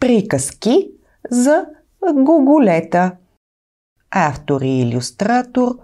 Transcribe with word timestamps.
Приказки 0.00 0.90
за 1.30 1.66
гуголета. 2.14 3.16
Автор 4.10 4.60
и 4.60 4.68
иллюстратор 4.68 5.78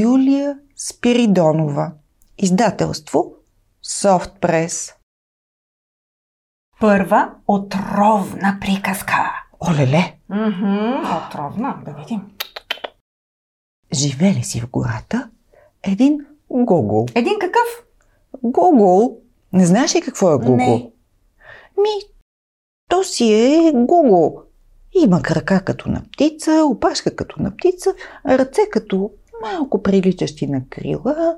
Юлия 0.00 0.58
Спиридонова. 0.76 1.92
Издателство 2.38 3.34
Софтпрес. 3.82 4.94
Първа 6.80 7.34
отровна 7.46 8.58
приказка. 8.60 9.14
Олеле, 9.70 10.18
Мгм, 10.28 11.02
отровна, 11.26 11.82
да 11.84 11.92
видим. 11.92 12.20
живели 13.92 14.42
си 14.42 14.60
в 14.60 14.70
гората 14.70 15.30
един 15.82 16.26
гогол. 16.50 17.06
Един 17.14 17.34
какъв? 17.40 17.84
Гогол. 18.42 19.20
Не 19.52 19.66
знаеш 19.66 19.94
ли 19.94 20.00
какво 20.00 20.32
е 20.32 20.38
гогол? 20.38 20.56
Не. 20.56 20.90
Ми, 21.78 21.90
то 22.92 23.04
си 23.04 23.32
е 23.32 23.72
гогол. 23.74 24.42
Има 24.92 25.22
крака 25.22 25.64
като 25.64 25.90
на 25.90 26.02
птица, 26.12 26.64
опашка 26.64 27.16
като 27.16 27.42
на 27.42 27.56
птица, 27.56 27.94
ръце 28.26 28.60
като 28.70 29.10
малко 29.42 29.82
приличащи 29.82 30.46
на 30.46 30.68
крила, 30.68 31.36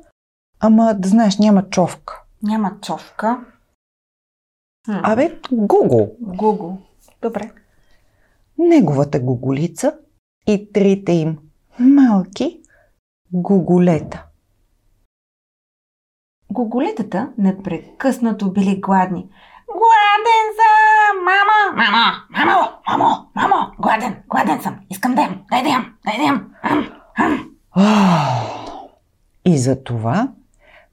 ама 0.60 0.94
да 0.94 1.08
знаеш, 1.08 1.38
няма 1.38 1.70
човка. 1.70 2.22
Няма 2.42 2.80
човка. 2.80 3.44
Абе, 4.88 5.40
гогол. 5.52 6.16
Google. 6.22 6.76
Добре. 7.22 7.50
Неговата 8.58 9.20
гоголица 9.20 9.98
и 10.46 10.72
трите 10.72 11.12
им 11.12 11.38
малки 11.78 12.60
гоголета. 13.32 14.24
Гоголетата 16.50 17.32
непрекъснато 17.38 18.52
били 18.52 18.80
гладни. 18.80 19.28
Гладен 19.66 20.46
съм! 21.24 21.76
Мамо! 21.76 22.16
Мамо! 22.30 22.68
Мамо! 22.88 23.30
Мамо! 23.36 23.72
Гладен! 23.78 24.16
Гладен 24.28 24.62
съм! 24.62 24.80
Искам 24.90 25.14
да 25.14 25.22
ям! 25.22 25.42
Дай 25.50 25.62
да 25.62 25.68
ям! 25.68 25.94
Дай 26.04 26.18
да 26.18 26.24
ям! 26.24 26.50
И 29.44 29.58
за 29.58 29.84
това 29.84 30.28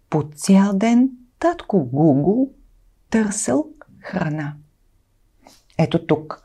по 0.09 0.23
цял 0.35 0.73
ден 0.73 1.09
татко 1.39 1.85
Гугл 1.85 2.51
търсил 3.09 3.65
храна. 3.99 4.53
Ето 5.77 6.05
тук. 6.07 6.43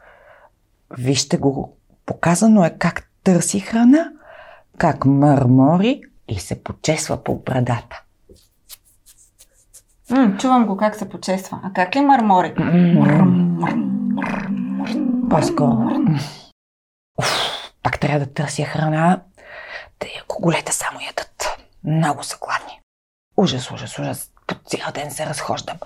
Вижте 0.98 1.36
го. 1.36 1.76
Показано 2.06 2.64
е 2.64 2.76
как 2.78 3.10
търси 3.24 3.60
храна, 3.60 4.12
как 4.78 5.04
мърмори 5.04 6.02
и 6.28 6.38
се 6.38 6.62
почесва 6.62 7.24
по 7.24 7.38
брадата. 7.38 8.02
М, 10.10 10.36
чувам 10.38 10.66
го 10.66 10.76
как 10.76 10.96
се 10.96 11.08
почесва. 11.08 11.60
А 11.62 11.72
как 11.72 11.96
ли 11.96 12.00
мърмори? 12.00 12.54
Уф, 17.18 17.28
пак 17.82 18.00
трябва 18.00 18.18
да 18.26 18.32
търся 18.32 18.64
храна. 18.64 19.20
Те 19.98 20.08
коголета 20.28 20.72
само 20.72 21.00
ядат. 21.00 21.58
Много 21.84 22.22
са 22.22 22.36
гладни. 22.40 22.80
Ужас, 23.36 23.70
ужас, 23.70 23.98
ужас. 23.98 24.30
По 24.46 24.54
цял 24.54 24.92
ден 24.94 25.10
се 25.10 25.26
разхождам. 25.26 25.76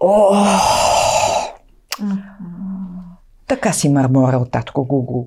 О! 0.00 0.44
Така 3.46 3.72
си 3.72 3.88
мърморил 3.88 4.44
татко 4.44 4.84
Гугл. 4.84 5.22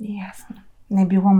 Ясно. 0.00 0.56
Не 0.90 1.06
било. 1.06 1.30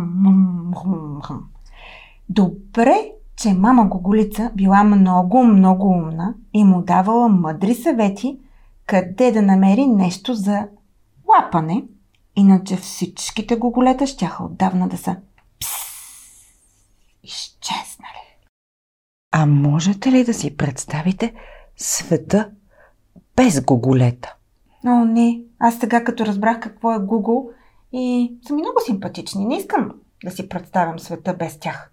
Добре, 2.28 3.10
че 3.36 3.54
мама 3.54 3.86
Гоголица 3.86 4.50
била 4.54 4.84
много, 4.84 5.44
много 5.44 5.88
умна 5.88 6.34
и 6.52 6.64
му 6.64 6.82
давала 6.82 7.28
мъдри 7.28 7.74
съвети 7.74 8.38
къде 8.86 9.32
да 9.32 9.42
намери 9.42 9.86
нещо 9.86 10.34
за 10.34 10.68
лапане, 11.28 11.84
иначе 12.36 12.76
всичките 12.76 13.56
гоголета 13.56 14.06
щяха 14.06 14.44
отдавна 14.44 14.88
да 14.88 14.96
са 14.96 15.16
пс, 15.60 15.68
изчезнали. 17.22 18.38
А 19.32 19.46
можете 19.46 20.12
ли 20.12 20.24
да 20.24 20.34
си 20.34 20.56
представите 20.56 21.34
света 21.76 22.50
без 23.36 23.64
гоголета? 23.64 24.34
О, 24.86 25.04
не, 25.04 25.40
аз 25.58 25.78
сега 25.78 26.04
като 26.04 26.26
разбрах 26.26 26.60
какво 26.60 26.92
е 26.92 26.98
Google 26.98 27.48
и 27.92 28.36
са 28.46 28.54
ми 28.54 28.62
много 28.62 28.80
симпатични, 28.86 29.46
не 29.46 29.56
искам 29.56 29.92
да 30.24 30.30
си 30.30 30.48
представям 30.48 30.98
света 30.98 31.34
без 31.34 31.58
тях. 31.58 31.92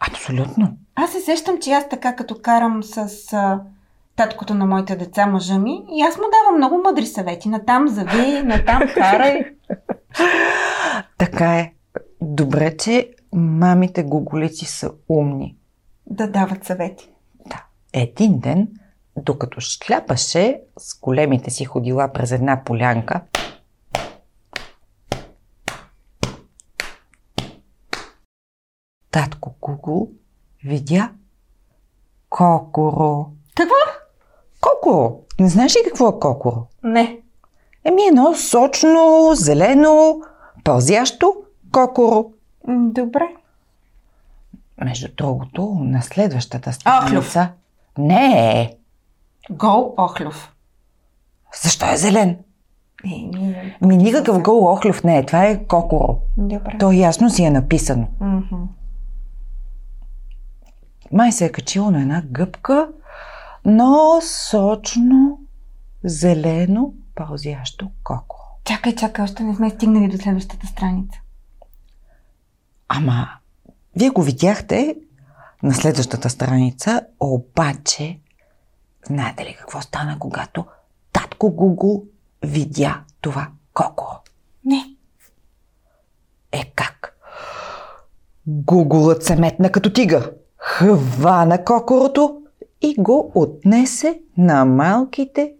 Абсолютно. 0.00 0.76
Аз 0.94 1.12
се 1.12 1.20
сещам, 1.20 1.58
че 1.60 1.70
аз 1.70 1.88
така 1.88 2.16
като 2.16 2.34
карам 2.42 2.82
с 2.82 3.08
а, 3.32 3.60
таткото 4.16 4.54
на 4.54 4.66
моите 4.66 4.96
деца, 4.96 5.26
мъжа 5.26 5.58
ми, 5.58 5.84
и 5.92 6.02
аз 6.02 6.16
му 6.16 6.22
давам 6.22 6.56
много 6.56 6.82
мъдри 6.84 7.06
съвети. 7.06 7.48
Натам 7.48 7.88
зави, 7.88 8.42
натам 8.42 8.80
карай. 8.94 9.40
Така 11.18 11.58
е. 11.58 11.72
Добре, 12.20 12.76
че 12.76 13.10
мамите 13.32 14.02
гоголици 14.02 14.64
са 14.64 14.90
умни. 15.08 15.56
Да 16.06 16.26
дават 16.26 16.64
съвети. 16.64 17.10
Да. 17.46 17.64
Един 17.92 18.38
ден, 18.38 18.68
докато 19.16 19.60
шляпаше 19.60 20.60
с 20.78 21.00
големите 21.00 21.50
си 21.50 21.64
ходила 21.64 22.12
през 22.12 22.32
една 22.32 22.64
полянка, 22.64 23.20
татко 29.18 29.54
Гугл 29.60 30.08
видя 30.64 31.10
кокоро. 32.30 33.26
Какво? 33.56 33.74
Кокоро! 34.60 35.20
Не 35.40 35.48
знаеш 35.48 35.76
ли 35.76 35.80
какво 35.86 36.08
е 36.08 36.20
кокоро? 36.20 36.66
Не. 36.84 37.20
Еми 37.84 38.02
едно 38.02 38.34
сочно, 38.34 39.30
зелено, 39.34 40.20
пълзящо 40.64 41.34
кокоро. 41.72 42.30
Добре. 42.68 43.28
Между 44.84 45.08
другото, 45.16 45.76
на 45.80 46.02
следващата 46.02 46.72
страница... 46.72 47.48
Не, 47.98 48.76
Гол 49.50 49.94
Охлюв. 49.96 50.52
защо 51.62 51.92
е 51.92 51.96
зелен? 51.96 52.38
Ми 53.82 53.96
никакъв 53.96 54.42
гол 54.42 54.72
охлюв 54.72 55.04
не 55.04 55.18
е, 55.18 55.26
това 55.26 55.44
е 55.44 55.64
кокоро. 55.64 56.18
Добре. 56.36 56.76
То 56.80 56.92
ясно 56.92 57.30
си 57.30 57.44
е 57.44 57.50
написано. 57.50 58.06
Мгм. 58.20 58.57
Май 61.18 61.32
се 61.32 61.44
е 61.44 61.52
качило 61.52 61.90
на 61.90 62.02
една 62.02 62.22
гъбка, 62.26 62.88
но 63.64 64.20
сочно, 64.22 65.40
зелено, 66.04 66.94
пълзящо 67.14 67.90
кокоро. 68.04 68.40
Чакай, 68.64 68.94
чакай, 68.94 69.24
още 69.24 69.42
не 69.42 69.54
сме 69.54 69.70
стигнали 69.70 70.08
до 70.08 70.18
следващата 70.18 70.66
страница. 70.66 71.18
Ама, 72.88 73.28
вие 73.96 74.10
го 74.10 74.22
видяхте 74.22 74.96
на 75.62 75.74
следващата 75.74 76.30
страница, 76.30 77.02
обаче, 77.20 78.20
знаете 79.06 79.44
ли 79.44 79.56
какво 79.58 79.80
стана, 79.80 80.18
когато 80.18 80.66
татко 81.12 81.50
Гугл 81.50 82.02
видя 82.42 83.04
това 83.20 83.48
кокоро? 83.74 84.18
Не. 84.64 84.96
Е 86.52 86.72
как? 86.74 87.18
Гугулът 88.46 89.24
се 89.24 89.36
метна 89.36 89.72
като 89.72 89.92
тигър, 89.92 90.32
хвана 90.68 91.64
кокорото 91.64 92.42
и 92.82 92.94
го 92.98 93.32
отнесе 93.34 94.20
на 94.36 94.64
малките 94.64 95.52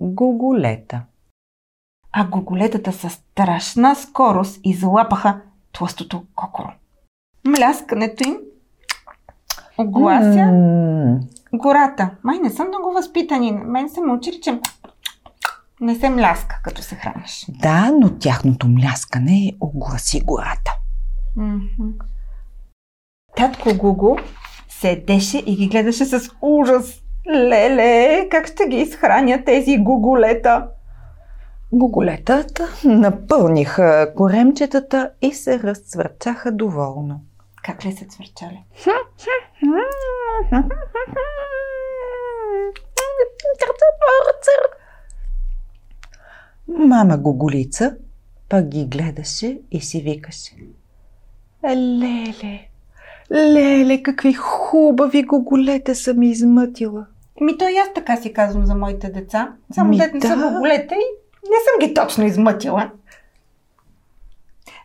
гуголета. 0.00 1.02
А 2.12 2.26
гоголетата 2.26 2.92
със 2.92 3.12
страшна 3.12 3.94
скорост 3.94 4.60
излапаха 4.64 5.40
тлъстото 5.72 6.24
кокоро. 6.34 6.72
Мляскането 7.46 8.28
им 8.28 8.36
оглася 9.78 10.46
М, 10.46 11.20
гората. 11.52 12.10
Май 12.24 12.38
не 12.38 12.50
са 12.50 12.64
много 12.64 12.92
възпитани. 12.92 13.52
Мен 13.52 13.90
са 13.90 14.00
ме 14.00 14.12
учили, 14.12 14.40
че 14.40 14.60
не 15.80 15.94
се 15.94 16.10
мляска, 16.10 16.60
като 16.64 16.82
се 16.82 16.94
храниш. 16.94 17.46
Да, 17.48 17.90
но 18.00 18.18
тяхното 18.18 18.68
мляскане 18.68 19.52
огласи 19.60 20.20
гората. 20.24 20.72
Мгм. 21.36 21.88
Татко 23.36 23.74
Гуго 23.74 24.18
седеше 24.68 25.38
и 25.38 25.56
ги 25.56 25.68
гледаше 25.68 26.04
с 26.04 26.30
ужас. 26.42 27.02
Леле, 27.34 28.28
как 28.30 28.46
ще 28.46 28.66
ги 28.68 28.76
изхраня 28.76 29.44
тези 29.44 29.78
гуголета? 29.78 30.68
Гуголетата 31.72 32.68
напълниха 32.84 34.12
коремчетата 34.16 35.10
и 35.22 35.32
се 35.32 35.58
разцвърчаха 35.58 36.52
доволно. 36.52 37.20
Как 37.62 37.84
ли 37.84 37.92
се 37.92 38.04
цвърчали? 38.04 38.64
Мама 46.68 47.18
Гоголица 47.18 47.96
пък 48.48 48.66
ги 48.66 48.86
гледаше 48.86 49.60
и 49.70 49.80
си 49.80 50.00
викаше. 50.00 50.54
Леле, 51.64 52.69
леле, 53.32 54.02
какви 54.02 54.32
хубави 54.32 55.22
гоголета 55.22 55.94
съм 55.94 56.22
измътила. 56.22 57.06
Ми 57.40 57.58
то 57.58 57.68
и 57.68 57.76
аз 57.76 57.92
така 57.94 58.16
си 58.16 58.32
казвам 58.32 58.66
за 58.66 58.74
моите 58.74 59.10
деца. 59.10 59.52
Само 59.72 59.90
Ми 59.90 59.96
дете 59.96 60.14
не 60.14 60.20
са 60.20 60.36
да. 60.36 60.50
гоголета 60.50 60.94
и 60.94 61.04
Не 61.42 61.56
съм 61.60 61.88
ги 61.88 61.94
точно 61.94 62.24
измътила. 62.24 62.90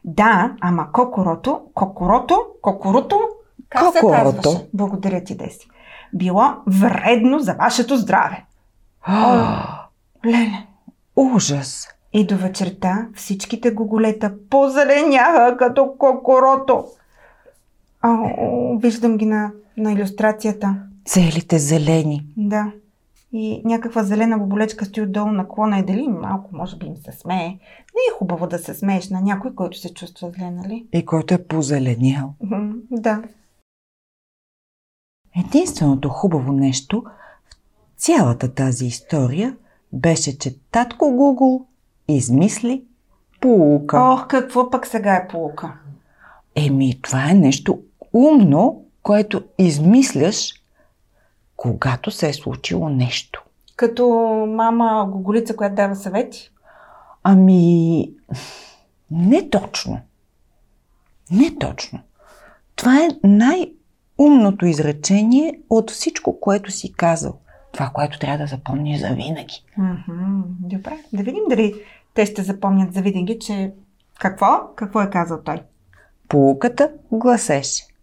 Да, 0.04 0.54
ама 0.62 0.88
кокорото, 0.92 1.62
кокорото, 1.74 2.46
кокорото, 2.62 3.20
как 3.70 3.94
се 3.94 4.00
Кокорото. 4.00 4.36
казваше? 4.42 4.66
Благодаря 4.74 5.24
ти, 5.24 5.38
Деси. 5.38 5.68
Било 6.14 6.44
вредно 6.68 7.40
за 7.40 7.54
вашето 7.54 7.98
здраве. 7.98 8.46
Леле. 10.26 10.66
Ужас! 11.16 11.88
И 12.14 12.26
до 12.26 12.38
вечерта 12.38 13.08
всичките 13.16 13.72
гоголета 13.72 14.32
позеленяха 14.50 15.58
като 15.58 15.94
кокорото. 15.98 16.86
А, 18.08 18.32
виждам 18.78 19.18
ги 19.18 19.26
на, 19.26 19.52
на 19.78 19.92
иллюстрацията. 19.92 20.76
Целите 21.06 21.60
зелени. 21.60 22.26
Да. 22.38 22.72
И 23.34 23.62
някаква 23.66 24.04
зелена 24.04 24.38
боболечка 24.38 24.86
стои 24.86 25.04
отдолу 25.04 25.32
на 25.32 25.48
клона 25.48 25.80
и 25.80 25.86
дали 25.86 26.08
малко 26.08 26.50
може 26.56 26.78
би 26.78 26.86
им 26.86 26.98
се 26.98 27.12
смее. 27.12 27.48
Не 27.48 28.02
е 28.10 28.18
хубаво 28.18 28.48
да 28.48 28.60
се 28.60 28.74
смееш 28.74 29.10
на 29.10 29.22
някой, 29.22 29.56
който 29.56 29.78
се 29.78 29.94
чувства 29.94 30.32
зле, 30.38 30.52
нали? 30.52 30.88
И 30.94 31.06
който 31.06 31.34
е 31.34 31.44
позеленял. 31.44 32.34
Да. 32.92 33.24
Единственото 35.46 36.10
хубаво 36.10 36.52
нещо 36.52 37.04
в 37.04 38.02
цялата 38.02 38.54
тази 38.54 38.86
история 38.86 39.58
беше, 39.94 40.38
че 40.38 40.60
татко 40.72 41.12
Гугл 41.12 41.66
измисли 42.08 42.84
полука. 43.42 44.02
Ох, 44.02 44.28
какво 44.28 44.70
пък 44.70 44.88
сега 44.88 45.16
е 45.16 45.28
полука? 45.28 45.74
Еми, 46.56 47.02
това 47.02 47.30
е 47.30 47.34
нещо 47.34 47.80
умно, 48.16 48.86
което 49.04 49.44
измисляш, 49.58 50.54
когато 51.58 52.12
се 52.12 52.30
е 52.30 52.34
случило 52.34 52.90
нещо. 52.90 53.44
Като 53.76 54.08
мама 54.50 55.08
Гоголица, 55.12 55.56
която 55.56 55.76
дава 55.76 55.96
съвети? 55.96 56.52
Ами, 57.24 58.10
не 59.12 59.50
точно. 59.50 60.00
Не 61.32 61.58
точно. 61.60 62.00
Това 62.76 62.98
е 62.98 63.28
най-умното 63.28 64.66
изречение 64.66 65.60
от 65.70 65.92
всичко, 65.92 66.40
което 66.40 66.72
си 66.72 66.94
казал. 66.94 67.40
Това, 67.72 67.92
което 67.94 68.20
трябва 68.20 68.38
да 68.38 68.48
запомниш 68.48 69.00
за 69.00 69.08
винаги. 69.08 69.64
Добре, 70.60 70.98
да 71.14 71.24
видим 71.24 71.44
дали 71.50 71.74
те 72.14 72.26
ще 72.26 72.44
запомнят 72.44 72.94
за 72.94 73.02
винаги, 73.02 73.40
че... 73.40 73.74
Какво? 74.20 74.62
Какво 74.76 75.02
е 75.02 75.10
казал 75.10 75.42
той? 75.44 75.62
Полуката 76.28 76.92
гласеше. 77.12 77.95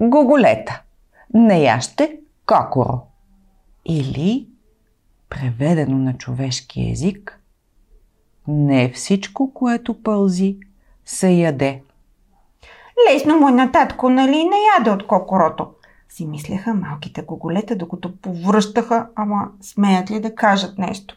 Гоголета. 0.00 0.82
Не 1.34 1.60
яще 1.60 2.18
кокоро. 2.46 3.00
Или, 3.84 4.46
преведено 5.28 5.98
на 5.98 6.14
човешки 6.18 6.90
език, 6.90 7.40
не 8.48 8.92
всичко, 8.92 9.54
което 9.54 10.02
пълзи, 10.02 10.56
се 11.04 11.30
яде. 11.30 11.82
Лесно 13.10 13.38
му 13.38 13.48
е 13.48 13.52
на 13.52 13.72
татко, 13.72 14.08
нали 14.08 14.44
не 14.44 14.56
яде 14.78 14.90
от 14.90 15.06
кокорото? 15.06 15.70
Си 16.08 16.26
мислеха 16.26 16.74
малките 16.74 17.22
гоголета, 17.22 17.76
докато 17.76 18.16
повръщаха, 18.16 19.08
ама 19.14 19.48
смеят 19.60 20.10
ли 20.10 20.20
да 20.20 20.34
кажат 20.34 20.78
нещо? 20.78 21.16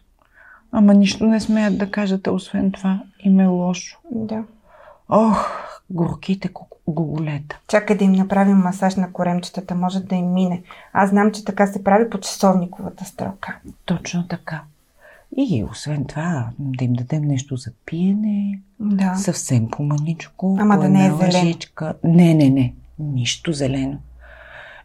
Ама 0.71 0.93
нищо 0.93 1.25
не 1.25 1.39
смеят 1.39 1.77
да 1.77 1.91
кажат, 1.91 2.27
а 2.27 2.31
освен 2.31 2.71
това 2.71 2.99
им 3.19 3.39
е 3.39 3.47
лошо. 3.47 3.97
Да. 4.11 4.43
Ох, 5.09 5.49
горките 5.89 6.53
ку- 6.53 6.78
гоголета. 6.91 7.59
Чакай 7.67 7.97
да 7.97 8.03
им 8.03 8.11
направим 8.11 8.57
масаж 8.57 8.95
на 8.95 9.11
коремчетата, 9.11 9.75
може 9.75 9.99
да 9.99 10.15
им 10.15 10.33
мине. 10.33 10.61
Аз 10.93 11.09
знам, 11.09 11.31
че 11.31 11.45
така 11.45 11.67
се 11.67 11.83
прави 11.83 12.09
по 12.09 12.19
часовниковата 12.19 13.05
стрелка. 13.05 13.59
Точно 13.85 14.27
така. 14.27 14.61
И 15.37 15.65
освен 15.71 16.05
това, 16.05 16.49
да 16.59 16.83
им 16.85 16.93
дадем 16.93 17.23
нещо 17.23 17.55
за 17.55 17.71
пиене, 17.85 18.59
Да. 18.79 19.15
съвсем 19.15 19.69
по-маничко. 19.69 20.57
Ама 20.61 20.75
по 20.75 20.81
да 20.81 20.89
не 20.89 21.05
е 21.05 21.11
зелено. 21.11 21.23
лъжичка. 21.25 21.93
Не, 22.03 22.33
не, 22.33 22.49
не. 22.49 22.73
Нищо 22.99 23.53
зелено. 23.53 23.97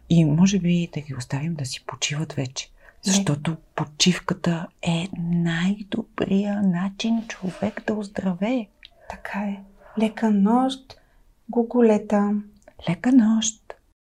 И 0.09 0.25
може 0.25 0.59
би 0.59 0.89
да 0.93 1.01
ги 1.01 1.15
оставим 1.15 1.53
да 1.55 1.65
си 1.65 1.83
почиват 1.87 2.33
вече. 2.33 2.69
Защото 3.01 3.57
почивката 3.75 4.67
е 4.81 5.07
най-добрия 5.19 6.61
начин 6.61 7.23
човек 7.27 7.83
да 7.87 7.93
оздравее. 7.93 8.67
Така 9.09 9.39
е. 9.39 9.57
Лека 9.99 10.31
нощ, 10.31 10.79
гоголета. 11.47 12.41
Лека 12.87 13.11
нощ! 13.11 13.53